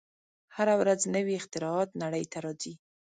هره 0.55 0.73
ورځ 0.81 1.01
نوې 1.15 1.33
اختراعات 1.39 1.89
نړۍ 2.03 2.23
ته 2.31 2.37
راځي. 2.45 2.73